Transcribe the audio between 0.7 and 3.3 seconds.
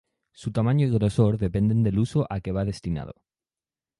y grosor dependen del uso a que va destinado.